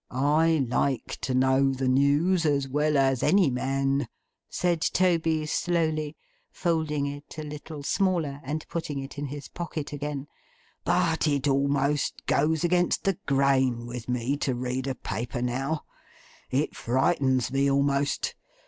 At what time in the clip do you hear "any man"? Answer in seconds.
3.21-4.07